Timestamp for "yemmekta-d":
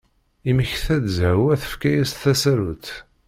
0.45-1.05